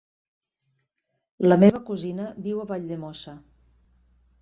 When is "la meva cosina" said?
1.47-2.27